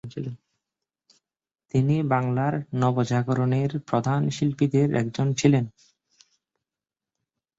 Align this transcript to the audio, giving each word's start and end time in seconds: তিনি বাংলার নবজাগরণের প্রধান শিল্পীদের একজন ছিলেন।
তিনি 1.73 1.95
বাংলার 2.11 2.53
নবজাগরণের 2.75 3.71
প্রধান 3.87 4.21
শিল্পীদের 4.29 4.87
একজন 4.95 5.27
ছিলেন। 5.33 5.65